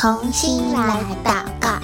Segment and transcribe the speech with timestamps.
[0.00, 1.78] 童心来祷告，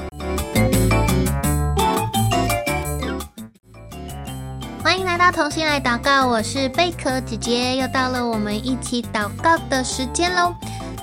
[4.82, 10.54] 欢迎来到童心来祷告，我是贝壳姐姐，又到了我们一起祷告的时间喽。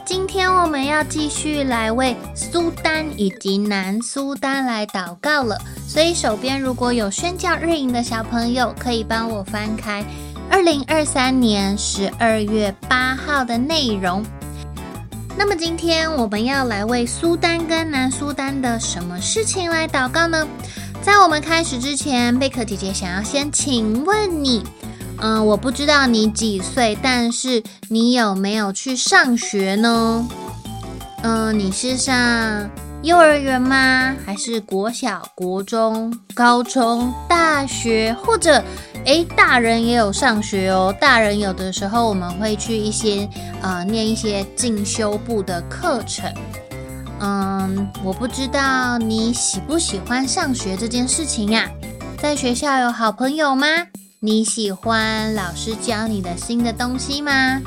[0.03, 10.03] 今天我们要继续来为苏丹以及南苏丹来祷告了，所以手边如果有宣教日营的小朋友，可以帮我翻开
[10.49, 14.25] 二零二三年十二月八号的内容。
[15.35, 20.47] 那么今天我们要来为苏丹跟南苏丹的什么事情来祷告呢？
[21.01, 24.63] 在我们开始之前，贝壳姐姐想要先请问你，
[25.17, 30.27] 嗯，我不知道你几岁，但是你有没有去上学呢？
[31.23, 32.69] 嗯，你是上
[33.01, 34.15] 幼儿园吗？
[34.25, 38.63] 还是国小、国中、高中、大学，或者？
[39.05, 40.95] 诶，大人也有上学哦。
[40.99, 43.27] 大人有的时候我们会去一些
[43.61, 46.33] 呃念一些进修部的课程。
[47.19, 51.69] 嗯，我不知道你喜不喜欢上学这件事情呀？
[52.17, 53.67] 在学校有好朋友吗？
[54.19, 57.61] 你喜欢老师教你的新的东西吗？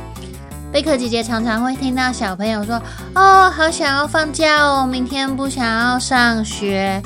[0.72, 2.80] 贝壳姐姐常常会听到小朋友说
[3.14, 7.02] ：“哦，好想要放假哦，明天不想要上学。”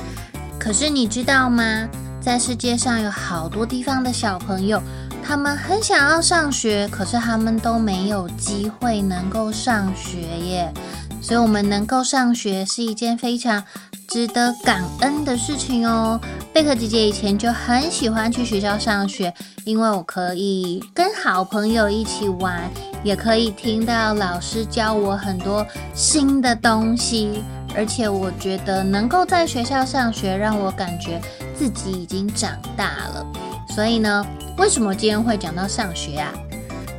[0.57, 1.87] 可是你知道吗？
[2.21, 4.81] 在世界上有好多地方的小朋友，
[5.23, 10.71] 他们很想要上学，可是他们都没有机会能够上学耶。
[11.19, 13.63] 所以，我们能够上学是一件非常
[14.07, 16.19] 值得感恩的事情哦。
[16.53, 22.61] 贝壳姐姐以前就很喜欢去学校上学，因为我可以跟好朋友一起玩，
[23.03, 27.43] 也可以听到老师教我很多新的东西。
[27.73, 31.21] 而且，我觉得能够在学校上学，让我感觉。
[31.61, 33.23] 自己已经长大了，
[33.69, 34.25] 所以呢，
[34.57, 36.33] 为什么今天会讲到上学啊？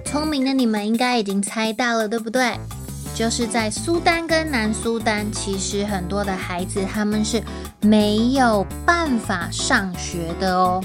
[0.04, 2.56] 聪明的你们应该已经猜到了，对不对？
[3.12, 7.42] 就是在苏丹跟南苏丹，其实很多的孩子他们是
[7.80, 10.80] 没有办法上学的哦。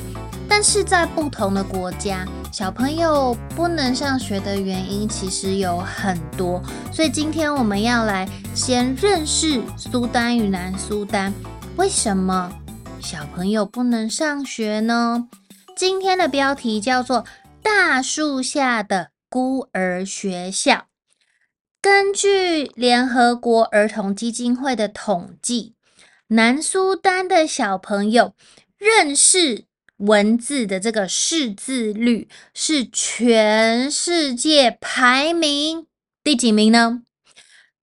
[0.50, 6.60] 但是在不同的国家，小朋友不能上学的原因其实有很多，
[6.92, 11.32] 所以今天我们要来先认识苏丹与南苏丹，
[11.76, 12.52] 为什么？
[13.10, 15.30] 小朋友不能上学呢？
[15.78, 17.24] 今天的标题叫做
[17.64, 20.74] 《大树下的孤儿学校》。
[21.82, 25.74] 根据联合国儿童基金会的统计，
[26.28, 28.34] 南苏丹的小朋友
[28.78, 29.64] 认识
[29.96, 35.88] 文字的这个识字率是全世界排名
[36.22, 37.04] 第几名呢？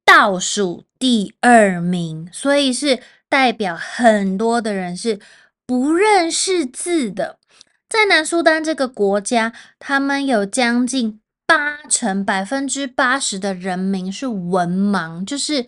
[0.05, 3.01] 倒数第二名，所以是。
[3.34, 5.19] 代表很多的人是
[5.67, 7.41] 不认识字的，
[7.89, 15.67] 在南苏丹这个国家，他们有将近八成百分之八十的人民是文盲，就是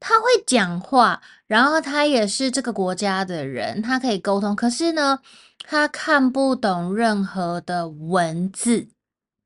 [0.00, 5.20] 他会讲话，然后他也是这个国家的人，他可以沟通，可是呢，
[5.62, 8.88] 他看不懂任何的文字。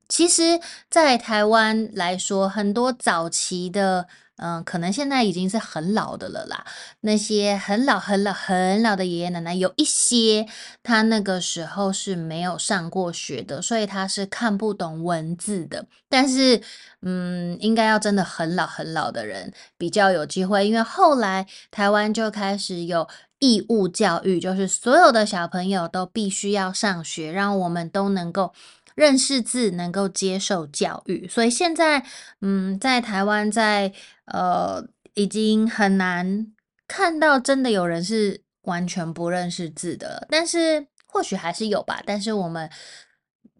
[0.09, 4.07] 其实，在台湾来说，很多早期的。
[4.41, 6.65] 嗯，可能现在已经是很老的了啦。
[7.01, 10.47] 那些很老、很老、很老的爷爷奶奶，有一些
[10.81, 15.85] 他那个时候是没有上过学的，所以他是看不懂文字的。
[16.09, 16.61] 但是，
[17.01, 23.07] 嗯，应该要真的很老、很老的人比较有机会，因为后来台湾就开始有
[23.39, 28.53] 义务教育，就是所有的小朋友都必须要上学，让我们都能够。
[28.95, 32.05] 认识字，能够接受教育，所以现在，
[32.41, 33.93] 嗯，在台湾，在
[34.25, 36.47] 呃，已经很难
[36.87, 42.69] 看到真的有人是完全不认识字的，但是或许还是有吧，但是我们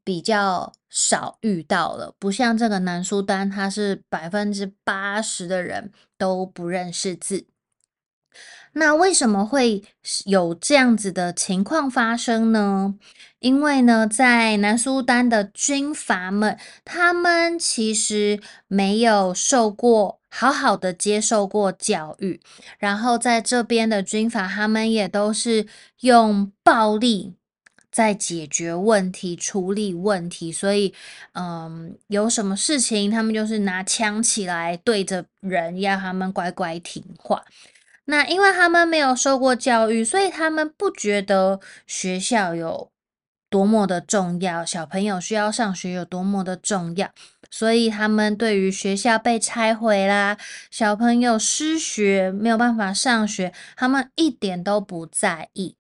[0.04, 7.46] 比较少遇到了，不像这个南苏丹，它是百分之八十的人都不认识字。
[8.74, 9.84] 那为什么会
[10.26, 12.96] 有这样子的情况发生呢？
[13.40, 22.40] 因为呢，在南苏丹的军阀们，他们其实没有受过好好的接受过教育，
[22.78, 25.66] 然后在这边的军阀，他们也都是
[26.02, 27.34] 用暴力
[27.92, 30.94] 在解决问题、处理问题，所以，
[31.34, 37.44] 嗯，有什么事情，他们就是拿枪起来对着人，要他们乖乖听话。
[38.12, 42.92] 那因为他们没有受过教育，所以他们不觉得学校有
[43.50, 47.10] 多么的重要，小朋友需要上学有多么的重要，
[47.50, 50.38] 所以他们对于学校被拆毁啦，
[50.70, 55.78] 小朋友失学没有办法上学，他们一点都不在意，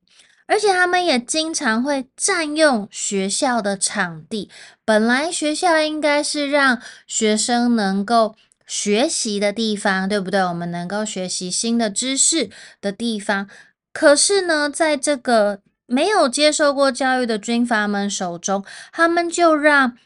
[0.47, 4.49] 而且他们也经常会占用学校的场地。
[4.85, 10.39] 本来学校应该是让学生能够学习的地方，对不对？
[10.41, 12.49] 我们能够学习新的知识
[12.79, 13.49] 的地方。
[13.93, 19.97] 可是呢，在这个没有接受过教育的军阀们手中，他们就让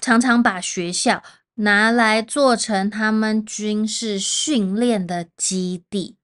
[0.00, 1.22] 常常把学校
[1.56, 6.16] 拿来做成他们军事训练的基地，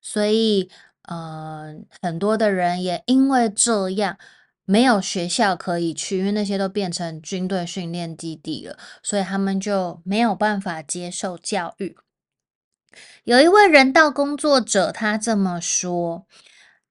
[0.00, 0.70] 所以
[1.02, 4.18] 呃，很多的人也因为这样
[4.66, 11.96] 没有学校可以去，因为那些都变成军队训练基地了，所以他们就没有办法接受教育。
[13.24, 16.26] 有一位人道工作者，他这么说。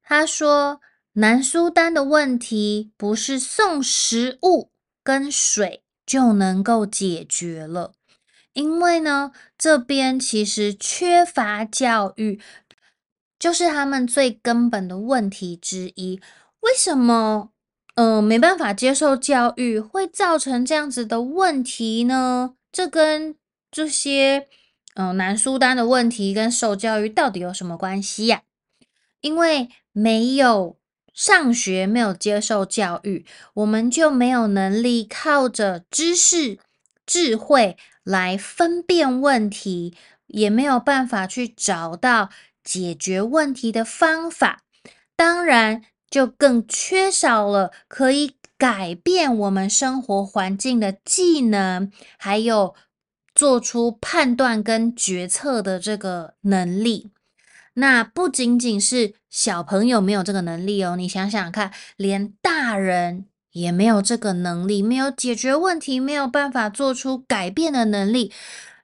[0.01, 0.81] 他说
[1.13, 4.71] ：“南苏丹的问题不是送食物
[5.03, 7.93] 跟水就能够解决了，
[8.53, 12.39] 因为呢，这边其实缺乏教育，
[13.39, 16.21] 就是他们最根本的问题之一。
[16.59, 17.49] 为什么，
[17.95, 22.55] 呃，没办法接受教育会造成这样子的问题呢？
[22.71, 23.35] 这跟
[23.71, 24.47] 这些，
[24.95, 28.43] 嗯、呃，南苏丹的问题跟受教育到底有什么关系呀？
[29.21, 30.77] 因为。”没有
[31.13, 36.59] 上学，没有接受教育，我们就没有能力靠着知识、
[37.05, 39.95] 智慧来分辨问题，
[40.27, 42.29] 也没有办法去找到
[42.61, 44.63] 解决问题的方法。
[45.15, 52.73] 当然，就更缺少了可以改变我们生活环境的技能，还有
[53.33, 57.11] 做出判断跟决策的这个能力。
[57.73, 68.31] 那不仅仅是小朋友没有这个能力哦，你想想看，连大人也没有这个能力，没有解决问题，没有办法做出改变的能力。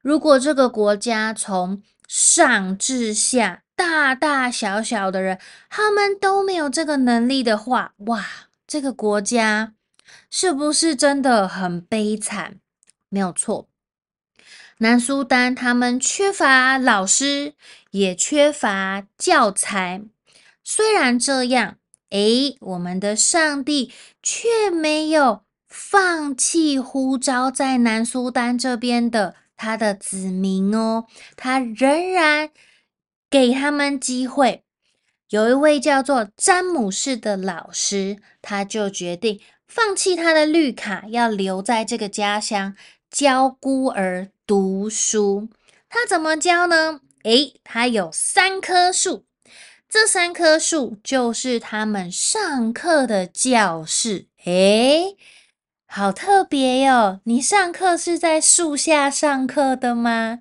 [0.02, 8.24] 如果这个国家从上至下，大大小小的人，他们都没有这个能力的话，哇，
[8.68, 9.74] 这个国家
[10.30, 12.60] 是不是真的很悲惨？
[13.10, 13.68] 没有错。
[14.78, 17.56] 南苏丹他们缺乏老师，
[17.90, 20.04] 也缺乏教材。
[20.64, 21.78] 虽然这样，
[22.12, 23.92] 诶，我们的上帝
[24.22, 32.52] 却没有放弃呼召在南苏丹这边的他的子民哦，他仍然
[33.32, 34.64] 给他们机会。
[35.30, 42.76] 有一位叫做詹姆士的老师，他就决定放弃他的绿卡，要留在这个家乡
[43.10, 44.30] 教孤儿。
[44.46, 45.48] 读书，
[45.88, 47.00] 他怎么教呢？
[47.24, 49.24] 诶，他有三棵树，
[49.88, 54.28] 这三棵树就是他们上课的教室。
[54.44, 55.16] 诶，
[55.86, 57.22] 好特别哟！
[57.24, 60.40] 你上课是在树下上课的吗？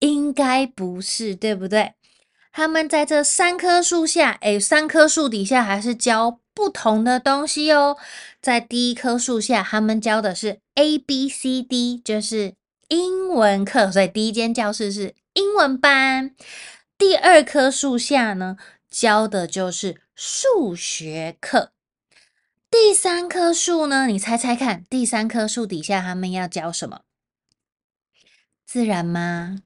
[0.00, 1.92] 应该不是，对不对？
[2.56, 7.98] 他们在这三棵树下，诶，三棵树底下还是教不同的东西哦。
[8.40, 12.54] 在第一棵树下，他们教的是 A B C D，就是。
[12.88, 16.36] 英文课，所以第一间教室是英文班。
[16.96, 18.56] 第二棵树下呢，
[18.88, 21.72] 教的就是数学课。
[22.70, 27.00] 第三棵树呢，你猜猜看，第三棵树底下他们要教什么？
[28.64, 29.58] 自然吗？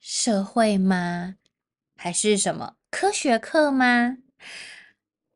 [0.00, 1.34] 社会吗？
[2.02, 4.16] 还是什么科学课吗？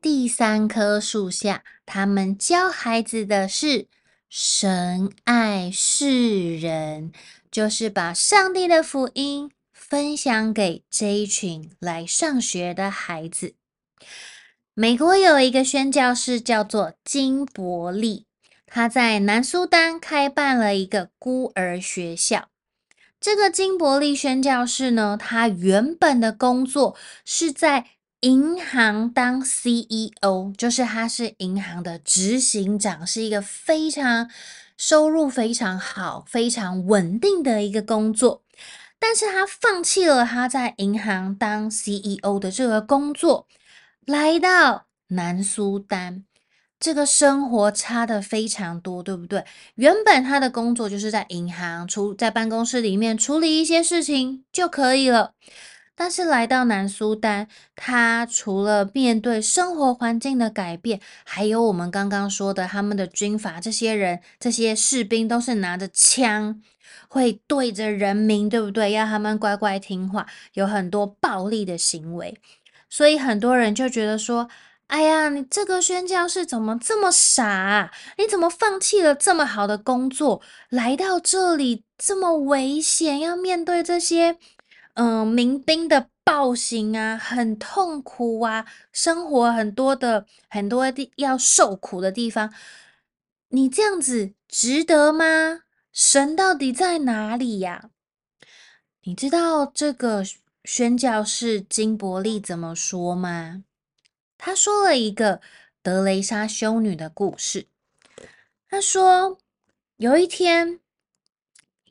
[0.01, 3.87] 第三棵树下，他们教孩子的是。
[4.29, 7.13] 神爱世人，
[7.49, 13.55] 就是把上帝的福音分享给这一群来上学的孩子。
[14.73, 18.25] 美国有一个宣教士叫做金伯利，
[18.65, 22.49] 他在南苏丹开办了一个孤儿学校。
[23.19, 26.95] 这个金伯利宣教士呢，他原本的工作
[27.25, 27.87] 是在。
[28.21, 34.27] 银行当 CEO，就是他是银行的执行长，是一个非常
[34.75, 38.41] 收入非常好、非常稳定的一个工作。
[38.97, 43.47] 但是他放弃了他在银行当 CEO 的这个工作，
[44.03, 46.25] 来到南苏丹，
[46.79, 49.43] 这个生活差得非常多，对不对？
[49.75, 55.33] 原本他的工作就是在银行处，在办公室里面处理一些事情就可以了。
[55.95, 66.61] 但是来到南苏丹，他除了面对生活环境的改变，还有我们刚刚说的他们的军阀，这些人、这些士兵都是拿着枪，
[67.07, 68.91] 会对着人民，对不对？
[68.91, 72.39] 要他们乖乖听话，有很多暴力的行为，
[72.87, 74.47] 所以很多人就觉得说
[74.87, 77.91] ：“哎呀，你这个宣教士怎么这么傻啊？
[78.17, 84.37] 你怎么放弃了这么好的工作，来到这里这么危险，要面对这些？”
[84.95, 92.51] 嗯、民兵的暴行啊，很痛苦啊，生活很多的很多地要受苦的地方，
[93.49, 95.61] 你这样子值得吗？
[95.93, 97.89] 神到底在哪里呀？
[99.03, 100.23] 你知道这个
[100.63, 103.63] 宣教士金伯利怎么说吗？
[104.37, 105.41] 他说了一个
[105.81, 107.67] 德雷莎修女的故事。
[108.69, 109.39] 他说，
[109.95, 110.79] 有一天，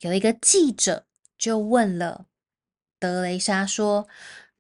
[0.01, 1.07] 有一个记者
[1.39, 2.27] 就问了
[2.99, 4.09] 德雷莎说：“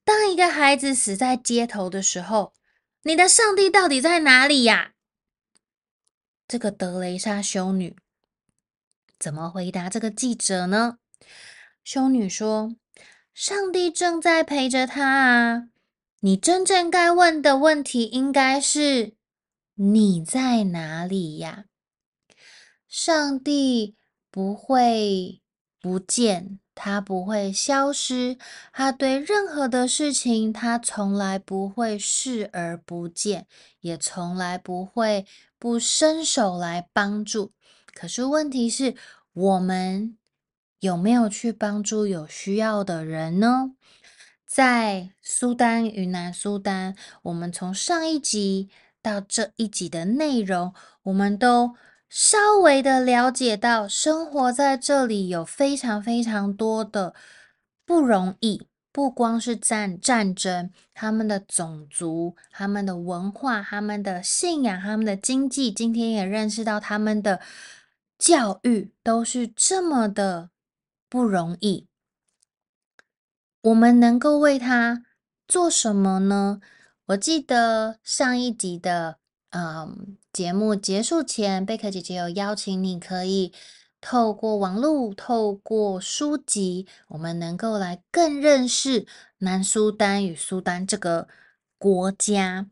[0.04, 2.54] 当一个孩子死在街头的时候，
[3.02, 4.94] 你的上帝到底在哪里呀？”
[6.48, 7.96] 这个德雷莎修女
[9.18, 10.98] 怎么回答这个记者呢？
[11.84, 12.76] 修女说
[13.34, 15.68] ：“上帝正在陪着他啊！
[16.20, 19.14] 你真正该问的问题应该是：
[19.74, 21.66] 你在哪里呀？
[22.88, 23.96] 上帝
[24.30, 25.42] 不会
[25.80, 28.38] 不见，他不会消失，
[28.72, 33.46] 他对任何的事情，他从来不会视而不见，
[33.80, 35.26] 也从来不会
[35.58, 37.52] 不伸手来帮助。
[37.94, 38.96] 可是问题是，
[39.32, 40.16] 我们。”
[40.80, 43.72] 有没有去帮助有需要的人呢？
[44.46, 48.70] 在苏丹云南苏丹，我们从上一集
[49.02, 50.72] 到这一集的内容，
[51.02, 51.74] 我们都
[52.08, 57.14] 稍微的了解到，生活在这里有非常非常多的
[57.84, 67.40] 不容易，不光是战战争，他们的种族、他们的文化、他们的信仰、他们的经济，今天也认识到他们的
[68.16, 70.50] 教育都是这么的。
[71.08, 71.86] 不容易，
[73.66, 75.02] 我们能够为他
[75.48, 76.60] 做什么呢？
[77.06, 79.18] 我记得上一集的
[79.50, 83.52] 嗯节目结束前，贝壳姐姐有邀请你，可以
[84.00, 89.04] 透过网络、透过书籍，我们能够来更认识
[89.38, 91.26] 南苏丹与苏丹这个
[91.76, 92.68] 国家。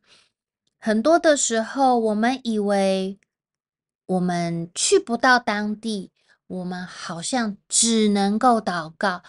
[0.79, 3.19] 很多的时候，我们以为
[4.07, 6.13] 我们去不到当地。
[6.47, 9.23] 我们好像只能够祷告，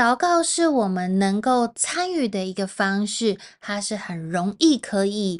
[0.00, 5.38] 祷告是我们能够参与的一个方式，它是很容易可以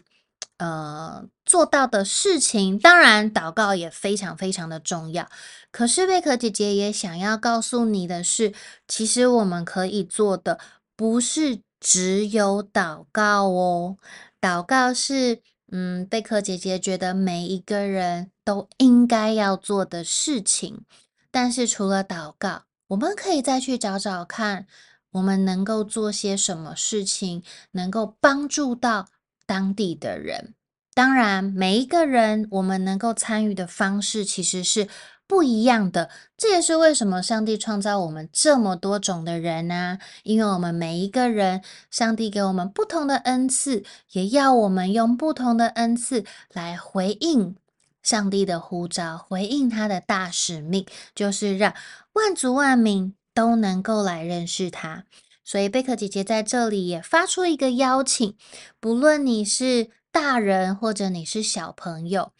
[0.58, 2.78] 呃做到的事情。
[2.78, 5.26] 当然，祷告也非常非常的重要。
[5.72, 8.52] 可是贝壳姐姐也想要告诉你的是，
[8.86, 10.60] 其实我们可以做的
[10.94, 13.96] 不是只有祷告哦，
[14.38, 15.40] 祷告是
[15.72, 20.84] 嗯贝壳姐姐觉得每一个人都应该要做的事情。
[21.30, 24.66] 但是除了祷告，我们可以再去找找看，
[25.12, 29.06] 我们能够做些什么事情，能够帮助到
[29.46, 30.54] 当地的人。
[30.92, 34.88] 当然，每一个人我们能够参与的方式其实是
[35.28, 36.10] 不一样的。
[36.36, 39.98] 这也是为什么上帝创造我们这么多种的人呢？
[40.24, 47.54] 因为我们每一个人，上帝给我们不同的恩赐，也要我们用不同的恩赐来回应。
[48.02, 51.74] 上帝的呼召，回应他的大使命，就是让
[52.14, 55.04] 万族万民都能够来认识他。
[55.44, 58.36] 所以贝克姐姐在这里也发出一个邀请，
[58.78, 62.32] 不论你是大人或者你是小朋友，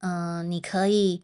[0.00, 1.22] 嗯，你可以，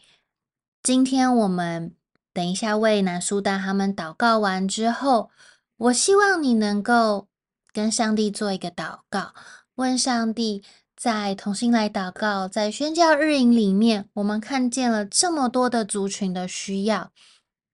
[0.82, 1.94] 今天我们
[2.32, 5.30] 等一下为南苏丹他们祷告完之后，
[5.76, 7.28] 我希望你能够
[7.72, 9.32] 跟上帝做一个祷告，
[9.76, 10.62] 问上帝。
[10.98, 17.12] 在同心来祷告，在宣教日营里面，我们看见了这么多的族群的需要。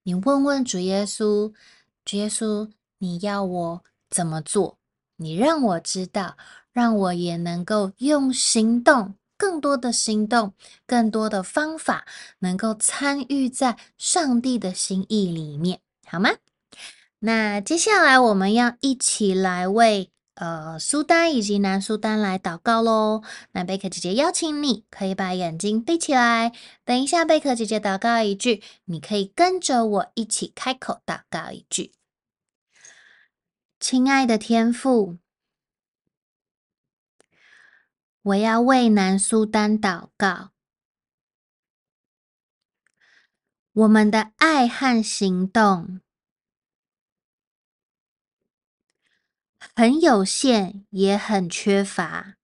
[0.02, 1.54] 你问问主耶稣，
[2.04, 4.76] 主耶稣，你要我怎么做？
[5.16, 6.36] 你让我知道，
[6.70, 10.52] 让我也能够用行动，更多的行动，
[10.86, 12.04] 更多的方法，
[12.40, 16.28] 能够参与在上帝的心意里面，好吗？
[17.20, 20.10] 那接下来我们要一起来为。
[20.34, 23.22] 呃，苏丹以及南苏丹来祷告喽。
[23.52, 26.52] 那贝克姐姐邀请你，可以把眼睛闭起来。
[26.84, 31.92] 等一下，贝克姐姐祷告一句，你可以跟着我一起开口祷告一句
[33.78, 35.18] ：“亲爱的天父，
[38.22, 40.50] 我要为南苏丹祷告。
[43.72, 46.00] 我们的爱和行动。”
[49.76, 52.36] 很有限，也很缺乏。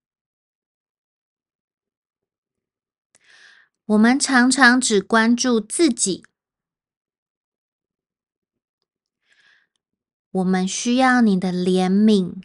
[3.84, 6.24] 我们常常只关注自己。
[10.32, 12.42] 我们需要你的怜悯，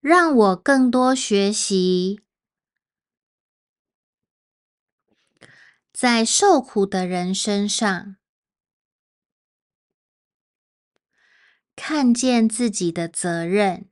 [0.00, 2.22] 让我更多学习，
[5.92, 8.19] 在受苦的人身上。
[11.82, 13.90] 看见自己的责任，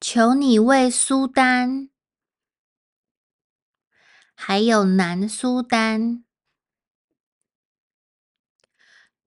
[0.00, 1.90] 求你为苏丹
[4.34, 6.24] 还有南苏丹，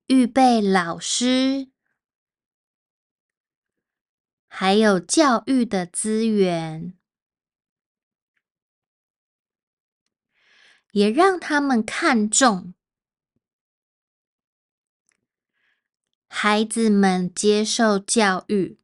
[0.08, 1.70] 预备老师，
[4.48, 6.98] 还有教育的资源，
[10.92, 12.74] 也让他们看重
[16.42, 18.80] 孩子们接受教育。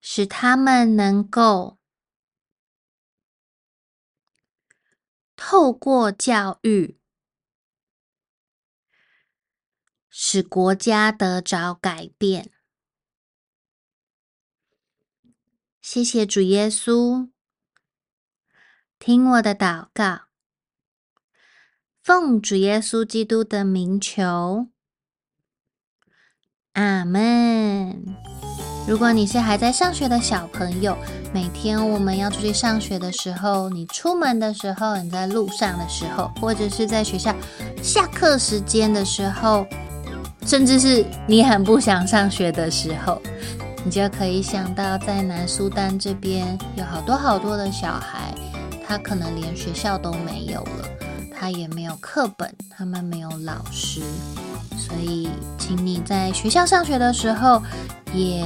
[0.00, 1.78] 使他们能够
[5.36, 6.98] 透过教育，
[10.08, 12.50] 使国家得着改变。
[15.80, 17.30] 谢谢主耶稣，
[18.98, 20.29] 听我的祷告，
[22.12, 24.66] 奉主耶稣基督的名求，
[26.72, 28.04] 阿门。
[28.88, 30.98] 如果你是还在上学的小朋友，
[31.32, 37.32] 每天我们要出去上学的时候，你出门的时候，你在路上的时候，或者是在学校
[37.80, 39.64] 下课时间的时候，
[40.44, 43.22] 甚至是你很不想上学的时候，
[43.84, 48.34] 你就可以想到，在南苏丹这边有好多好多的小孩，
[48.84, 50.66] 他可能连学校都没有，
[51.40, 54.02] 他也没有课本，他们没有老师，
[54.76, 57.62] 所以，请你在学校上学的时候，
[58.12, 58.44] 也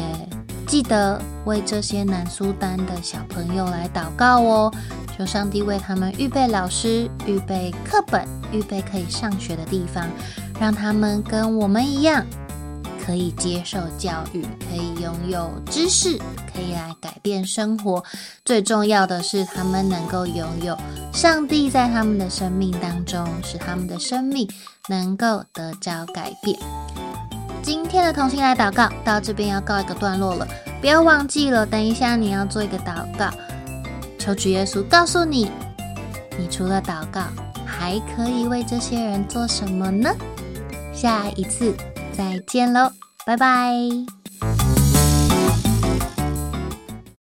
[0.65, 4.73] 记得为这些南苏丹的小朋友来祷告哦，
[5.19, 10.07] 求上帝为他们预备老师、预备课本、预备可以上学的地方，
[10.61, 12.25] 让他们跟我们一样，
[13.05, 16.17] 可以接受教育，可以拥有知识，
[16.53, 18.03] 可以来改变生活。
[18.45, 20.77] 最重要的是，他们能够拥有
[21.13, 24.49] 上帝在他们的生命当中，使他们的生命
[24.89, 26.59] 能够得着改变。
[27.63, 30.47] 今天的同心来祷告到这边要告一个段落了，
[30.81, 33.31] 不要忘记了，等一下你要做一个祷告，
[34.19, 35.51] 求主耶稣告诉你，
[36.39, 37.23] 你除了祷告
[37.67, 40.11] 还可以为这些人做什么呢？
[40.93, 41.75] 下一次
[42.17, 42.93] 再见喽，
[43.27, 44.24] 拜拜。